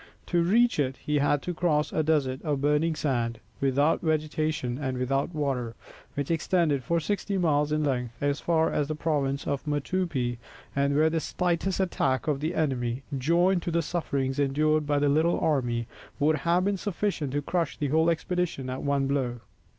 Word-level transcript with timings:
To 0.25 0.41
reach 0.41 0.79
it 0.79 0.97
he 0.97 1.19
had 1.19 1.43
to 1.43 1.53
cross 1.53 1.93
a 1.93 2.01
desert 2.01 2.41
of 2.41 2.59
burning 2.59 2.95
sand, 2.95 3.39
without 3.59 4.01
vegetation 4.01 4.79
and 4.79 4.97
without 4.97 5.35
water, 5.35 5.75
which 6.15 6.31
extended 6.31 6.83
for 6.83 6.99
sixty 6.99 7.37
miles 7.37 7.71
in 7.71 7.83
length 7.83 8.15
as 8.19 8.39
far 8.39 8.71
as 8.71 8.87
the 8.87 8.95
province 8.95 9.45
of 9.45 9.63
Motupé, 9.65 10.39
and 10.75 10.95
where 10.95 11.11
the 11.11 11.19
slightest 11.19 11.79
attack 11.79 12.27
of 12.27 12.39
the 12.39 12.55
enemy, 12.55 13.03
joined 13.15 13.61
to 13.61 13.69
the 13.69 13.83
sufferings 13.83 14.39
endured 14.39 14.87
by 14.87 14.97
the 14.97 15.07
little 15.07 15.39
army, 15.39 15.85
would 16.17 16.37
have 16.37 16.65
been 16.65 16.77
sufficient 16.77 17.31
to 17.33 17.43
crush 17.43 17.77
the 17.77 17.89
whole 17.89 18.09
expedition 18.09 18.71
at 18.71 18.81
one 18.81 19.05
blow. 19.05 19.41